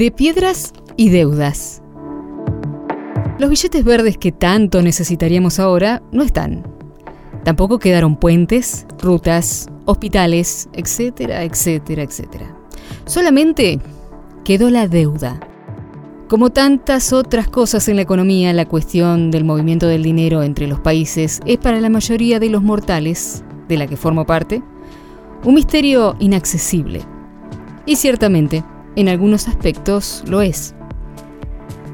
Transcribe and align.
De 0.00 0.10
piedras 0.10 0.72
y 0.96 1.10
deudas. 1.10 1.82
Los 3.38 3.50
billetes 3.50 3.84
verdes 3.84 4.16
que 4.16 4.32
tanto 4.32 4.80
necesitaríamos 4.80 5.60
ahora 5.60 6.02
no 6.10 6.22
están. 6.22 6.66
Tampoco 7.44 7.78
quedaron 7.78 8.16
puentes, 8.16 8.86
rutas, 8.98 9.68
hospitales, 9.84 10.70
etcétera, 10.72 11.44
etcétera, 11.44 12.02
etcétera. 12.02 12.56
Solamente 13.04 13.78
quedó 14.42 14.70
la 14.70 14.88
deuda. 14.88 15.38
Como 16.30 16.48
tantas 16.48 17.12
otras 17.12 17.48
cosas 17.48 17.86
en 17.90 17.96
la 17.96 18.02
economía, 18.02 18.54
la 18.54 18.64
cuestión 18.64 19.30
del 19.30 19.44
movimiento 19.44 19.86
del 19.86 20.02
dinero 20.02 20.42
entre 20.42 20.66
los 20.66 20.80
países 20.80 21.42
es 21.44 21.58
para 21.58 21.78
la 21.78 21.90
mayoría 21.90 22.40
de 22.40 22.48
los 22.48 22.62
mortales, 22.62 23.44
de 23.68 23.76
la 23.76 23.86
que 23.86 23.98
formo 23.98 24.24
parte, 24.24 24.62
un 25.44 25.56
misterio 25.56 26.16
inaccesible. 26.20 27.02
Y 27.84 27.96
ciertamente, 27.96 28.64
en 28.96 29.08
algunos 29.08 29.48
aspectos 29.48 30.22
lo 30.26 30.42
es. 30.42 30.74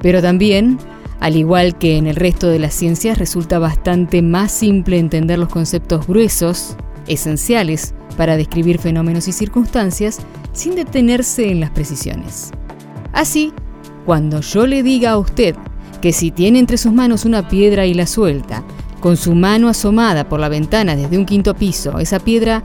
Pero 0.03 0.23
también, 0.23 0.79
al 1.21 1.37
igual 1.37 1.77
que 1.79 1.97
en 1.97 2.07
el 2.07 2.17
resto 2.17 2.49
de 2.49 2.59
las 2.59 2.75
ciencias, 2.75 3.19
resulta 3.19 3.59
bastante 3.59 4.23
más 4.23 4.53
simple 4.53 4.99
entender 4.99 5.39
los 5.39 5.49
conceptos 5.49 6.07
gruesos, 6.07 6.77
esenciales 7.07 7.95
para 8.17 8.37
describir 8.37 8.79
fenómenos 8.79 9.29
y 9.29 9.33
circunstancias, 9.33 10.19
sin 10.53 10.75
detenerse 10.75 11.51
en 11.51 11.61
las 11.61 11.71
precisiones. 11.71 12.51
Así, 13.13 13.53
cuando 14.05 14.41
yo 14.41 14.67
le 14.67 14.83
diga 14.83 15.13
a 15.13 15.19
usted 15.19 15.55
que 16.01 16.13
si 16.13 16.31
tiene 16.31 16.59
entre 16.59 16.77
sus 16.77 16.93
manos 16.93 17.25
una 17.25 17.49
piedra 17.49 17.87
y 17.87 17.95
la 17.95 18.07
suelta, 18.07 18.65
con 19.01 19.17
su 19.17 19.35
mano 19.35 19.69
asomada 19.69 20.29
por 20.29 20.41
la 20.41 20.49
ventana 20.49 20.97
desde 20.97 21.19
un 21.19 21.27
quinto 21.27 21.55
piso, 21.55 21.99
esa 21.99 22.19
piedra 22.19 22.63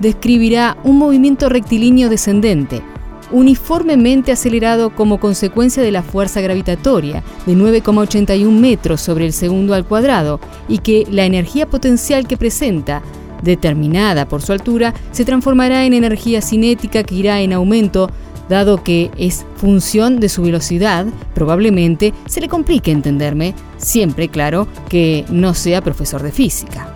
describirá 0.00 0.76
un 0.84 0.98
movimiento 0.98 1.48
rectilíneo 1.48 2.08
descendente, 2.08 2.82
uniformemente 3.32 4.32
acelerado 4.32 4.94
como 4.94 5.18
consecuencia 5.18 5.82
de 5.82 5.90
la 5.90 6.02
fuerza 6.02 6.40
gravitatoria 6.40 7.22
de 7.46 7.54
9,81 7.54 8.50
metros 8.50 9.00
sobre 9.00 9.26
el 9.26 9.32
segundo 9.32 9.74
al 9.74 9.86
cuadrado 9.86 10.40
y 10.68 10.78
que 10.78 11.06
la 11.10 11.24
energía 11.24 11.66
potencial 11.66 12.28
que 12.28 12.36
presenta, 12.36 13.02
determinada 13.42 14.28
por 14.28 14.42
su 14.42 14.52
altura, 14.52 14.94
se 15.10 15.24
transformará 15.24 15.84
en 15.84 15.94
energía 15.94 16.40
cinética 16.40 17.02
que 17.02 17.14
irá 17.16 17.40
en 17.40 17.52
aumento 17.52 18.08
dado 18.48 18.82
que 18.82 19.10
es 19.16 19.46
función 19.56 20.20
de 20.20 20.28
su 20.28 20.42
velocidad, 20.42 21.06
probablemente 21.34 22.12
se 22.26 22.40
le 22.40 22.48
complique 22.48 22.90
entenderme, 22.90 23.54
siempre 23.78 24.28
claro 24.28 24.68
que 24.88 25.24
no 25.30 25.54
sea 25.54 25.80
profesor 25.80 26.22
de 26.22 26.32
física. 26.32 26.92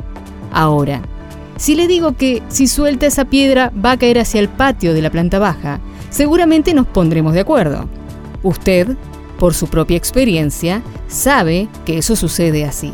Ahora, 0.53 1.03
si 1.57 1.75
le 1.75 1.87
digo 1.87 2.13
que 2.13 2.43
si 2.49 2.67
suelta 2.67 3.07
esa 3.07 3.25
piedra 3.25 3.73
va 3.73 3.93
a 3.93 3.97
caer 3.97 4.19
hacia 4.19 4.41
el 4.41 4.49
patio 4.49 4.93
de 4.93 5.03
la 5.03 5.11
planta 5.11 5.39
baja, 5.39 5.81
seguramente 6.17 6.73
nos 6.73 6.87
pondremos 6.87 7.35
de 7.35 7.41
acuerdo. 7.41 7.87
Usted, 8.43 8.89
por 9.39 9.53
su 9.53 9.67
propia 9.67 9.99
experiencia, 9.99 10.83
sabe 11.09 11.69
que 11.85 11.99
eso 11.99 12.17
sucede 12.17 12.65
así. 12.65 12.91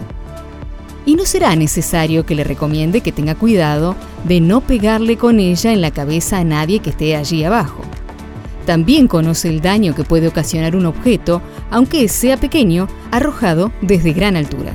Y 1.07 1.15
no 1.15 1.25
será 1.25 1.55
necesario 1.55 2.27
que 2.27 2.35
le 2.35 2.43
recomiende 2.43 3.01
que 3.01 3.13
tenga 3.13 3.37
cuidado 3.37 3.95
de 4.25 4.41
no 4.41 4.61
pegarle 4.61 5.19
con 5.19 5.39
ella 5.39 5.73
en 5.73 5.81
la 5.81 5.93
cabeza 5.93 6.39
a 6.39 6.45
nadie 6.45 6.81
que 6.81 6.91
esté 6.91 7.15
allí 7.15 7.45
abajo. 7.45 7.83
También 8.67 9.07
conoce 9.07 9.49
el 9.49 9.61
daño 9.61 9.95
que 9.95 10.03
puede 10.03 10.27
ocasionar 10.27 10.75
un 10.75 10.87
objeto, 10.87 11.43
aunque 11.71 12.09
sea 12.09 12.37
pequeño, 12.39 12.89
arrojado 13.13 13.71
desde 13.83 14.15
gran 14.15 14.35
altura. 14.35 14.73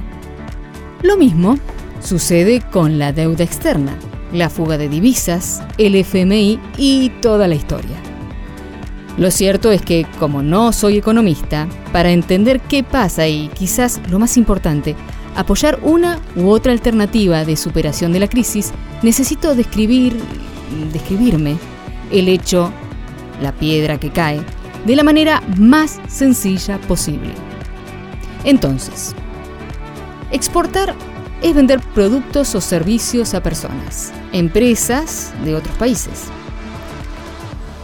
Lo 1.04 1.18
mismo 1.18 1.58
sucede 2.00 2.62
con 2.72 2.98
la 2.98 3.12
deuda 3.12 3.44
externa, 3.44 3.94
la 4.32 4.50
fuga 4.50 4.78
de 4.78 4.88
divisas, 4.88 5.64
el 5.78 5.96
FMI 5.96 6.62
y 6.78 7.10
toda 7.22 7.50
la 7.50 7.56
historia. 7.56 8.07
Lo 9.18 9.32
cierto 9.32 9.72
es 9.72 9.82
que, 9.82 10.06
como 10.20 10.44
no 10.44 10.72
soy 10.72 10.98
economista, 10.98 11.68
para 11.92 12.12
entender 12.12 12.60
qué 12.62 12.84
pasa 12.84 13.28
y 13.28 13.50
quizás 13.50 14.00
lo 14.10 14.20
más 14.20 14.38
importante, 14.38 14.96
apoyar 15.36 15.80
una 15.82 16.20
u 16.36 16.50
otra 16.50 16.72
alternativa 16.72 17.44
de 17.44 17.56
superación 17.56 18.14
de 18.14 18.20
la 18.20 18.28
crisis, 18.28 18.72
necesito 19.02 19.56
describir, 19.56 20.16
describirme 20.94 21.58
el 22.12 22.28
hecho, 22.28 22.72
la 23.42 23.52
piedra 23.54 24.00
que 24.00 24.12
cae, 24.12 24.40
de 24.86 24.96
la 24.96 25.04
manera 25.04 25.42
más 25.58 26.00
sencilla 26.08 26.78
posible. 26.82 27.34
Entonces, 28.44 29.16
exportar 30.32 30.94
es 31.42 31.56
vender 31.56 31.80
productos 31.94 32.54
o 32.54 32.62
servicios 32.62 33.34
a 33.34 33.42
personas, 33.42 34.12
empresas 34.32 35.34
de 35.44 35.56
otros 35.56 35.76
países. 35.78 36.26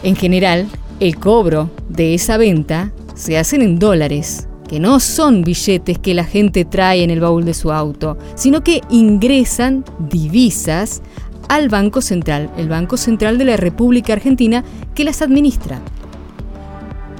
En 0.02 0.16
general, 0.16 0.68
el 1.04 1.18
cobro 1.18 1.70
de 1.90 2.14
esa 2.14 2.38
venta 2.38 2.90
se 3.14 3.36
hace 3.36 3.56
en 3.56 3.78
dólares, 3.78 4.48
que 4.66 4.80
no 4.80 5.00
son 5.00 5.42
billetes 5.42 5.98
que 5.98 6.14
la 6.14 6.24
gente 6.24 6.64
trae 6.64 7.02
en 7.02 7.10
el 7.10 7.20
baúl 7.20 7.44
de 7.44 7.52
su 7.52 7.72
auto, 7.72 8.16
sino 8.34 8.64
que 8.64 8.80
ingresan 8.88 9.84
divisas 9.98 11.02
al 11.50 11.68
Banco 11.68 12.00
Central, 12.00 12.50
el 12.56 12.70
Banco 12.70 12.96
Central 12.96 13.36
de 13.36 13.44
la 13.44 13.58
República 13.58 14.14
Argentina, 14.14 14.64
que 14.94 15.04
las 15.04 15.20
administra. 15.20 15.82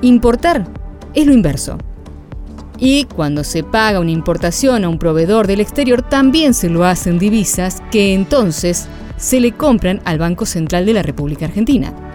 Importar 0.00 0.66
es 1.12 1.26
lo 1.26 1.34
inverso. 1.34 1.76
Y 2.78 3.04
cuando 3.04 3.44
se 3.44 3.62
paga 3.62 4.00
una 4.00 4.12
importación 4.12 4.82
a 4.84 4.88
un 4.88 4.98
proveedor 4.98 5.46
del 5.46 5.60
exterior, 5.60 6.00
también 6.00 6.54
se 6.54 6.70
lo 6.70 6.86
hacen 6.86 7.18
divisas 7.18 7.82
que 7.92 8.14
entonces 8.14 8.88
se 9.18 9.40
le 9.40 9.52
compran 9.52 10.00
al 10.06 10.18
Banco 10.18 10.46
Central 10.46 10.86
de 10.86 10.94
la 10.94 11.02
República 11.02 11.44
Argentina. 11.44 12.13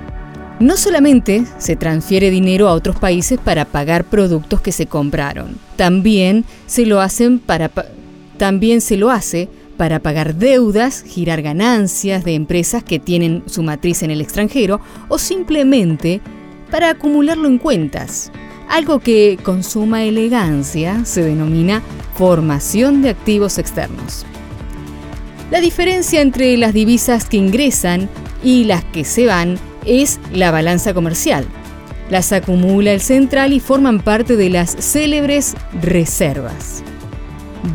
No 0.60 0.76
solamente 0.76 1.46
se 1.58 1.78
transfiere 1.78 2.30
dinero 2.30 2.68
a 2.68 2.74
otros 2.74 2.98
países 2.98 3.40
para 3.40 3.64
pagar 3.64 4.04
productos 4.04 4.60
que 4.60 4.74
se 4.74 4.88
compraron, 4.88 5.58
también 5.78 6.44
se 6.68 6.86
lo 6.86 7.00
hacen 7.00 7.40
para 7.40 7.72
también 8.38 8.82
se 8.82 8.98
lo 8.98 9.10
hace 9.10 9.50
para 9.78 10.00
pagar 10.00 10.36
deudas, 10.36 11.04
girar 11.08 11.42
ganancias 11.42 12.26
de 12.26 12.36
empresas 12.36 12.84
que 12.84 13.00
tienen 13.00 13.44
su 13.46 13.64
matriz 13.64 14.04
en 14.04 14.12
el 14.12 14.20
extranjero 14.20 14.82
o 15.08 15.18
simplemente 15.18 16.20
para 16.70 16.90
acumularlo 16.90 17.48
en 17.48 17.58
cuentas. 17.58 18.32
Algo 18.70 19.00
que 19.00 19.38
con 19.42 19.64
suma 19.64 20.04
elegancia 20.04 21.06
se 21.06 21.24
denomina 21.24 21.82
formación 22.16 23.02
de 23.02 23.10
activos 23.10 23.58
externos. 23.58 24.26
La 25.52 25.62
diferencia 25.62 26.22
entre 26.22 26.56
las 26.58 26.74
divisas 26.74 27.26
que 27.26 27.38
ingresan 27.38 28.10
y 28.44 28.66
las 28.66 28.84
que 28.84 29.04
se 29.06 29.26
van 29.26 29.58
es 29.90 30.20
la 30.32 30.52
balanza 30.52 30.94
comercial. 30.94 31.46
Las 32.10 32.32
acumula 32.32 32.92
el 32.92 33.02
central 33.02 33.54
y 33.54 33.60
forman 33.60 34.00
parte 34.00 34.36
de 34.36 34.50
las 34.50 34.76
célebres 34.76 35.56
reservas. 35.82 36.84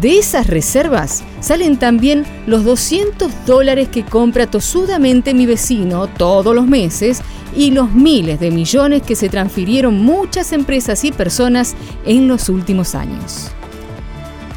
De 0.01 0.19
esas 0.19 0.47
reservas 0.47 1.23
salen 1.41 1.77
también 1.77 2.25
los 2.47 2.65
200 2.65 3.31
dólares 3.45 3.89
que 3.89 4.05
compra 4.05 4.47
tosudamente 4.47 5.35
mi 5.35 5.45
vecino 5.45 6.07
todos 6.07 6.55
los 6.55 6.67
meses 6.67 7.21
y 7.55 7.71
los 7.71 7.93
miles 7.93 8.41
de 8.41 8.51
millones 8.51 9.03
que 9.03 9.15
se 9.15 9.29
transfirieron 9.29 10.01
muchas 10.03 10.53
empresas 10.53 11.05
y 11.05 11.13
personas 11.13 11.75
en 12.07 12.29
los 12.29 12.49
últimos 12.49 12.95
años. 12.95 13.51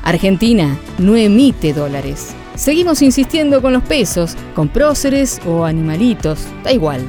Argentina 0.04 0.78
no 0.98 1.16
emite 1.16 1.74
dólares. 1.74 2.30
Seguimos 2.56 3.02
insistiendo 3.02 3.62
con 3.62 3.74
los 3.74 3.84
pesos, 3.84 4.36
con 4.56 4.70
próceres 4.70 5.40
o 5.46 5.66
animalitos, 5.66 6.40
da 6.64 6.72
igual. 6.72 7.02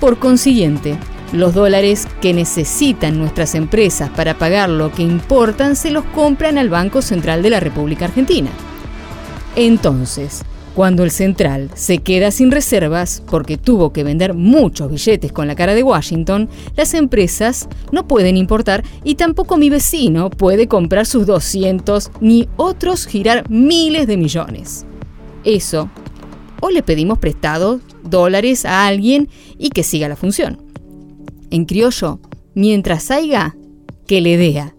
Por 0.00 0.18
consiguiente, 0.18 0.98
los 1.32 1.54
dólares 1.54 2.06
que 2.20 2.32
necesitan 2.34 3.18
nuestras 3.18 3.54
empresas 3.54 4.10
para 4.10 4.38
pagar 4.38 4.68
lo 4.68 4.92
que 4.92 5.02
importan 5.02 5.74
se 5.74 5.90
los 5.90 6.04
compran 6.04 6.58
al 6.58 6.68
Banco 6.68 7.02
Central 7.02 7.42
de 7.42 7.50
la 7.50 7.60
República 7.60 8.04
Argentina. 8.04 8.50
Entonces, 9.56 10.42
cuando 10.76 11.04
el 11.04 11.10
central 11.10 11.70
se 11.74 11.98
queda 11.98 12.30
sin 12.30 12.50
reservas 12.50 13.22
porque 13.30 13.56
tuvo 13.56 13.94
que 13.94 14.04
vender 14.04 14.34
muchos 14.34 14.90
billetes 14.90 15.32
con 15.32 15.46
la 15.46 15.56
cara 15.56 15.74
de 15.74 15.82
Washington, 15.82 16.50
las 16.76 16.92
empresas 16.92 17.66
no 17.92 18.06
pueden 18.06 18.36
importar 18.36 18.84
y 19.02 19.14
tampoco 19.14 19.56
mi 19.56 19.70
vecino 19.70 20.28
puede 20.28 20.68
comprar 20.68 21.06
sus 21.06 21.24
200 21.26 22.10
ni 22.20 22.46
otros 22.58 23.06
girar 23.06 23.48
miles 23.48 24.06
de 24.06 24.18
millones. 24.18 24.84
Eso, 25.44 25.88
o 26.60 26.68
le 26.68 26.82
pedimos 26.82 27.18
prestado 27.18 27.80
dólares 28.10 28.64
a 28.64 28.86
alguien 28.86 29.28
y 29.58 29.70
que 29.70 29.82
siga 29.82 30.08
la 30.08 30.16
función. 30.16 30.62
En 31.50 31.64
criollo, 31.64 32.20
mientras 32.54 33.10
haya, 33.10 33.56
que 34.06 34.20
le 34.20 34.36
dea. 34.36 34.74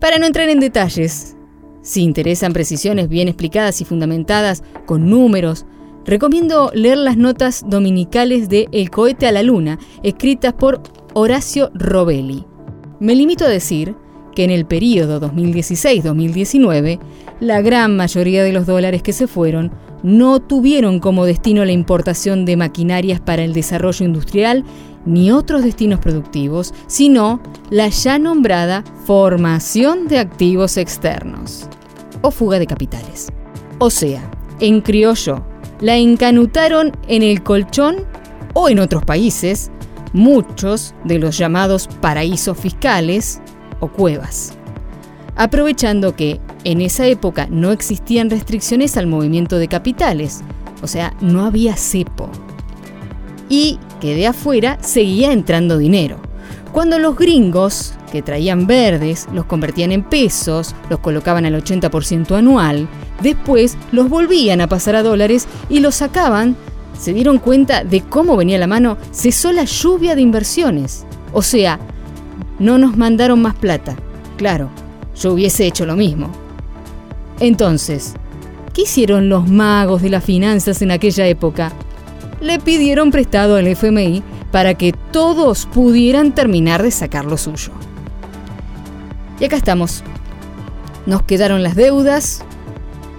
Para 0.00 0.18
no 0.18 0.26
entrar 0.26 0.48
en 0.48 0.60
detalles, 0.60 1.36
si 1.82 2.02
interesan 2.02 2.52
precisiones 2.52 3.08
bien 3.08 3.28
explicadas 3.28 3.80
y 3.80 3.84
fundamentadas 3.84 4.62
con 4.86 5.08
números, 5.08 5.66
recomiendo 6.04 6.70
leer 6.74 6.98
las 6.98 7.16
notas 7.16 7.64
dominicales 7.66 8.48
de 8.48 8.68
El 8.72 8.90
cohete 8.90 9.26
a 9.26 9.32
la 9.32 9.42
luna, 9.42 9.78
escritas 10.02 10.52
por 10.52 10.82
Horacio 11.14 11.70
Robelli. 11.74 12.44
Me 13.00 13.14
limito 13.14 13.44
a 13.44 13.48
decir 13.48 13.94
que 14.34 14.44
en 14.44 14.50
el 14.50 14.66
periodo 14.66 15.20
2016-2019, 15.20 16.98
la 17.40 17.62
gran 17.62 17.96
mayoría 17.96 18.42
de 18.44 18.52
los 18.52 18.66
dólares 18.66 19.02
que 19.02 19.12
se 19.12 19.26
fueron 19.26 19.72
no 20.02 20.40
tuvieron 20.40 21.00
como 21.00 21.24
destino 21.24 21.64
la 21.64 21.72
importación 21.72 22.44
de 22.44 22.56
maquinarias 22.56 23.20
para 23.20 23.44
el 23.44 23.52
desarrollo 23.52 24.04
industrial 24.04 24.64
ni 25.04 25.30
otros 25.30 25.62
destinos 25.62 26.00
productivos, 26.00 26.74
sino 26.86 27.40
la 27.70 27.88
ya 27.88 28.18
nombrada 28.18 28.84
formación 29.04 30.08
de 30.08 30.18
activos 30.18 30.76
externos 30.76 31.68
o 32.22 32.30
fuga 32.30 32.58
de 32.58 32.66
capitales. 32.66 33.28
O 33.78 33.90
sea, 33.90 34.28
en 34.60 34.80
criollo, 34.80 35.46
la 35.80 35.96
encanutaron 35.96 36.92
en 37.08 37.22
el 37.22 37.42
colchón 37.42 37.96
o 38.54 38.68
en 38.68 38.78
otros 38.78 39.04
países 39.04 39.70
muchos 40.12 40.94
de 41.04 41.18
los 41.18 41.36
llamados 41.36 41.88
paraísos 42.00 42.56
fiscales 42.58 43.40
o 43.80 43.88
cuevas, 43.88 44.54
aprovechando 45.36 46.16
que 46.16 46.40
en 46.64 46.80
esa 46.80 47.06
época 47.06 47.46
no 47.50 47.70
existían 47.70 48.30
restricciones 48.30 48.96
al 48.96 49.06
movimiento 49.06 49.58
de 49.58 49.68
capitales, 49.68 50.42
o 50.82 50.86
sea, 50.86 51.14
no 51.20 51.44
había 51.44 51.76
cepo. 51.76 52.30
Y 53.48 53.78
que 54.00 54.14
de 54.14 54.26
afuera 54.26 54.78
seguía 54.80 55.32
entrando 55.32 55.78
dinero. 55.78 56.18
Cuando 56.72 56.98
los 56.98 57.16
gringos, 57.16 57.94
que 58.10 58.22
traían 58.22 58.66
verdes, 58.66 59.28
los 59.32 59.46
convertían 59.46 59.92
en 59.92 60.02
pesos, 60.02 60.74
los 60.90 60.98
colocaban 61.00 61.46
al 61.46 61.62
80% 61.62 62.36
anual, 62.36 62.88
después 63.22 63.76
los 63.92 64.08
volvían 64.08 64.60
a 64.60 64.68
pasar 64.68 64.96
a 64.96 65.02
dólares 65.02 65.46
y 65.68 65.80
los 65.80 65.96
sacaban, 65.96 66.56
se 66.98 67.12
dieron 67.12 67.38
cuenta 67.38 67.84
de 67.84 68.00
cómo 68.00 68.36
venía 68.36 68.58
la 68.58 68.66
mano, 68.66 68.98
cesó 69.12 69.52
la 69.52 69.64
lluvia 69.64 70.14
de 70.14 70.22
inversiones. 70.22 71.04
O 71.32 71.42
sea, 71.42 71.78
no 72.58 72.78
nos 72.78 72.96
mandaron 72.96 73.40
más 73.42 73.54
plata. 73.54 73.96
Claro, 74.36 74.70
yo 75.20 75.32
hubiese 75.32 75.66
hecho 75.66 75.86
lo 75.86 75.96
mismo. 75.96 76.30
Entonces, 77.40 78.14
¿qué 78.72 78.82
hicieron 78.82 79.28
los 79.28 79.48
magos 79.48 80.02
de 80.02 80.10
las 80.10 80.24
finanzas 80.24 80.82
en 80.82 80.90
aquella 80.90 81.26
época? 81.26 81.72
Le 82.40 82.58
pidieron 82.58 83.10
prestado 83.10 83.56
al 83.56 83.66
FMI 83.66 84.22
para 84.50 84.74
que 84.74 84.92
todos 85.10 85.66
pudieran 85.66 86.32
terminar 86.32 86.82
de 86.82 86.90
sacar 86.90 87.24
lo 87.24 87.36
suyo. 87.36 87.72
Y 89.40 89.44
acá 89.44 89.56
estamos. 89.56 90.02
Nos 91.04 91.22
quedaron 91.22 91.62
las 91.62 91.76
deudas, 91.76 92.42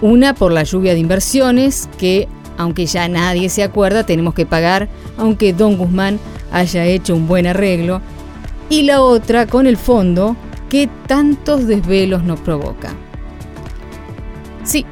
una 0.01 0.33
por 0.33 0.51
la 0.51 0.63
lluvia 0.63 0.93
de 0.93 0.99
inversiones 0.99 1.89
que, 1.97 2.27
aunque 2.57 2.85
ya 2.85 3.07
nadie 3.07 3.49
se 3.49 3.63
acuerda, 3.63 4.05
tenemos 4.05 4.33
que 4.33 4.45
pagar, 4.45 4.89
aunque 5.17 5.53
Don 5.53 5.77
Guzmán 5.77 6.19
haya 6.51 6.85
hecho 6.85 7.15
un 7.15 7.27
buen 7.27 7.47
arreglo, 7.47 8.01
y 8.69 8.83
la 8.83 9.01
otra 9.01 9.47
con 9.47 9.67
el 9.67 9.77
fondo 9.77 10.35
que 10.69 10.89
tantos 11.07 11.67
desvelos 11.67 12.23
nos 12.23 12.39
provoca. 12.39 12.93
Sí, 14.63 14.85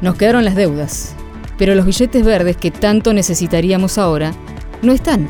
nos 0.00 0.16
quedaron 0.16 0.44
las 0.44 0.54
deudas, 0.54 1.14
pero 1.58 1.74
los 1.74 1.86
billetes 1.86 2.24
verdes 2.24 2.56
que 2.56 2.70
tanto 2.70 3.12
necesitaríamos 3.12 3.98
ahora 3.98 4.32
no 4.82 4.92
están. 4.92 5.28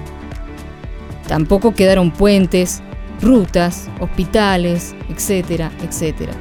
Tampoco 1.29 1.75
quedaron 1.75 2.11
puentes, 2.11 2.83
rutas, 3.21 3.89
hospitales, 4.01 4.95
etcétera, 5.09 5.71
etcétera. 5.83 6.33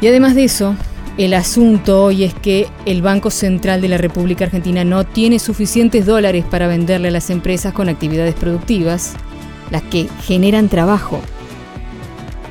Y 0.00 0.08
además 0.08 0.34
de 0.34 0.44
eso, 0.44 0.74
el 1.18 1.34
asunto 1.34 2.04
hoy 2.04 2.24
es 2.24 2.34
que 2.34 2.68
el 2.84 3.02
Banco 3.02 3.30
Central 3.30 3.80
de 3.80 3.88
la 3.88 3.98
República 3.98 4.44
Argentina 4.44 4.84
no 4.84 5.04
tiene 5.04 5.38
suficientes 5.38 6.04
dólares 6.04 6.44
para 6.50 6.66
venderle 6.66 7.08
a 7.08 7.12
las 7.12 7.30
empresas 7.30 7.72
con 7.72 7.88
actividades 7.88 8.34
productivas, 8.34 9.14
las 9.70 9.82
que 9.82 10.08
generan 10.24 10.68
trabajo, 10.68 11.20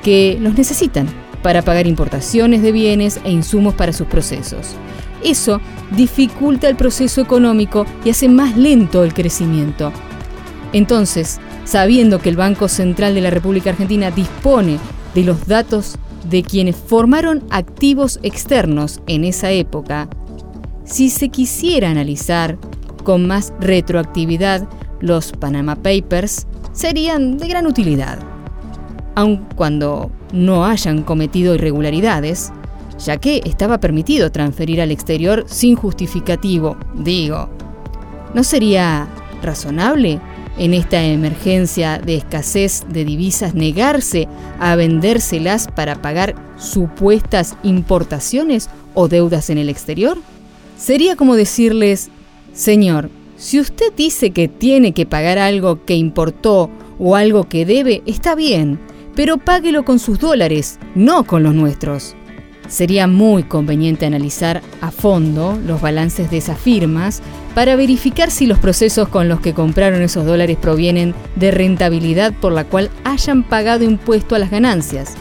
que 0.06 0.38
los 0.40 0.56
necesitan 0.56 1.08
para 1.42 1.64
pagar 1.64 1.88
importaciones 1.88 2.62
de 2.62 2.72
bienes 2.72 3.20
e 3.24 3.32
insumos 3.32 3.74
para 3.74 3.92
sus 3.92 4.06
procesos. 4.06 4.76
Eso 5.24 5.60
dificulta 5.98 6.70
el 6.70 6.76
proceso 6.76 7.22
económico 7.22 7.88
y 8.04 8.12
hace 8.12 8.30
más 8.30 8.56
lento 8.56 9.04
el 9.04 9.16
crecimiento. 9.16 9.92
Entonces, 10.74 11.40
sabiendo 11.64 12.20
que 12.20 12.30
el 12.30 12.36
Banco 12.36 12.68
Central 12.68 13.16
de 13.16 13.22
la 13.22 13.32
República 13.32 13.72
Argentina 13.72 14.12
dispone 14.12 14.78
de 15.16 15.24
los 15.24 15.48
datos 15.48 15.96
de 16.30 16.44
quienes 16.44 16.76
formaron 16.76 17.44
activos 17.50 18.20
externos 18.22 19.02
en 19.08 19.24
esa 19.24 19.50
época, 19.50 20.08
si 20.84 21.10
se 21.10 21.30
quisiera 21.30 21.90
analizar 21.90 22.60
con 23.04 23.26
más 23.26 23.54
retroactividad 23.60 24.70
los 25.00 25.32
Panama 25.32 25.76
Papers, 25.76 26.46
serían 26.74 27.40
de 27.40 27.48
gran 27.48 27.66
utilidad. 27.66 28.35
Aun 29.16 29.46
cuando 29.56 30.12
no 30.34 30.66
hayan 30.66 31.04
cometido 31.04 31.56
irregularidades, 31.56 32.52
ya 33.04 33.18
que 33.18 33.42
estaba 33.46 33.80
permitido 33.80 34.32
transferir 34.32 34.82
al 34.82 34.92
exterior 34.92 35.46
sin 35.48 35.76
justificativo, 35.76 36.78
digo. 36.94 37.50
¿No 38.34 38.44
sería 38.44 39.08
razonable 39.42 40.20
en 40.58 40.74
esta 40.74 41.04
emergencia 41.04 42.00
de 42.00 42.16
escasez 42.16 42.86
de 42.90 43.06
divisas 43.06 43.54
negarse 43.54 44.28
a 44.60 44.76
vendérselas 44.76 45.68
para 45.68 46.02
pagar 46.02 46.36
supuestas 46.58 47.56
importaciones 47.64 48.70
o 48.94 49.08
deudas 49.08 49.50
en 49.50 49.58
el 49.58 49.70
exterior? 49.70 50.18
Sería 50.78 51.16
como 51.16 51.36
decirles, 51.36 52.10
Señor, 52.54 53.10
si 53.38 53.60
usted 53.60 53.94
dice 53.96 54.32
que 54.32 54.48
tiene 54.48 54.94
que 54.94 55.06
pagar 55.06 55.38
algo 55.38 55.84
que 55.86 55.96
importó 55.96 56.70
o 57.00 57.16
algo 57.16 57.50
que 57.50 57.66
debe, 57.66 58.02
está 58.06 58.36
bien, 58.36 58.80
pero 59.16 59.38
páguelo 59.38 59.86
con 59.86 60.00
sus 60.00 60.20
dólares, 60.20 60.80
no 60.94 61.24
con 61.24 61.44
los 61.44 61.54
nuestros. 61.54 62.16
Sería 62.68 63.08
muy 63.08 63.44
conveniente 63.44 64.06
analizar 64.06 64.62
a 64.82 64.90
fondo 64.92 65.60
los 65.66 65.82
balances 65.82 66.32
de 66.32 66.38
esas 66.38 66.60
firmas 66.60 67.22
para 67.54 67.76
verificar 67.76 68.32
si 68.32 68.48
los 68.48 68.58
procesos 68.58 69.08
con 69.08 69.30
los 69.30 69.40
que 69.40 69.54
compraron 69.54 70.02
esos 70.02 70.26
dólares 70.26 70.58
provienen 70.60 71.14
de 71.36 71.52
rentabilidad 71.52 72.34
por 72.34 72.52
la 72.52 72.66
cual 72.66 72.90
hayan 73.04 73.44
pagado 73.44 73.84
impuesto 73.84 74.36
a 74.36 74.40
las 74.40 74.50
ganancias, 74.50 75.14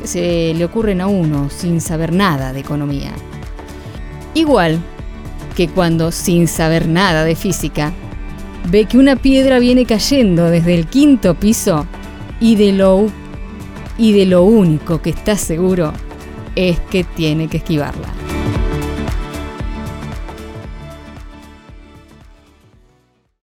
que 0.00 0.06
se 0.06 0.54
le 0.54 0.64
ocurren 0.64 1.00
a 1.00 1.06
uno 1.06 1.48
sin 1.48 1.80
saber 1.80 2.12
nada 2.12 2.52
de 2.52 2.60
economía. 2.60 3.12
Igual 4.34 4.78
que 5.56 5.68
cuando, 5.68 6.12
sin 6.12 6.46
saber 6.48 6.86
nada 6.86 7.24
de 7.24 7.34
física, 7.34 7.92
ve 8.70 8.84
que 8.84 8.98
una 8.98 9.16
piedra 9.16 9.58
viene 9.58 9.86
cayendo 9.86 10.50
desde 10.50 10.74
el 10.74 10.86
quinto 10.86 11.34
piso 11.34 11.86
y 12.40 12.56
de 12.56 12.72
lo 12.72 13.10
y 14.00 14.12
de 14.12 14.24
lo 14.24 14.44
único 14.44 15.02
que 15.02 15.10
está 15.10 15.36
seguro 15.36 15.92
es 16.56 16.80
que 16.80 17.04
tiene 17.04 17.48
que 17.48 17.58
esquivarla. 17.58 18.29